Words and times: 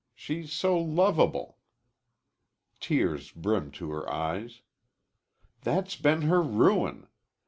She's 0.15 0.51
so 0.51 0.79
lovable." 0.79 1.59
Tears 2.79 3.29
brimmed 3.31 3.75
to 3.75 3.91
her 3.91 4.11
eyes. 4.11 4.63
"That's 5.61 5.95
been 5.95 6.23
her 6.23 6.41
ruin. 6.41 7.05